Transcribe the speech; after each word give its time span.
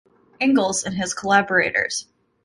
Ingalls 0.41 0.83
and 0.83 0.95
his 0.95 1.13
collaborators. 1.13 2.07